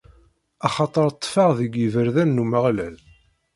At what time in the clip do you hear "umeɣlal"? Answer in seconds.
2.43-2.95